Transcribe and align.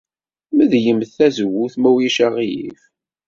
Medlemt 0.55 1.11
tazewwut, 1.17 1.73
ma 1.77 1.89
ulac 1.95 2.17
aɣilif. 2.25 2.81